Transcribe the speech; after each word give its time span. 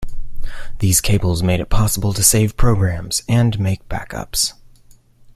These 0.79 0.99
cables 0.99 1.43
made 1.43 1.59
it 1.59 1.69
possible 1.69 2.11
to 2.11 2.23
save 2.23 2.57
programs 2.57 3.21
and 3.29 3.59
make 3.59 3.87
backups. 3.87 4.53